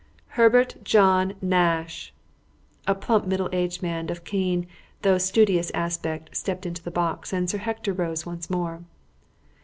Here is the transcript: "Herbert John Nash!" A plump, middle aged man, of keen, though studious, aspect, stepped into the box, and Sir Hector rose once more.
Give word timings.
"Herbert 0.29 0.77
John 0.83 1.35
Nash!" 1.43 2.11
A 2.87 2.95
plump, 2.95 3.27
middle 3.27 3.49
aged 3.53 3.83
man, 3.83 4.09
of 4.09 4.23
keen, 4.23 4.65
though 5.03 5.19
studious, 5.19 5.69
aspect, 5.75 6.35
stepped 6.35 6.65
into 6.65 6.81
the 6.81 6.89
box, 6.89 7.31
and 7.31 7.47
Sir 7.47 7.59
Hector 7.59 7.93
rose 7.93 8.25
once 8.25 8.49
more. 8.49 8.83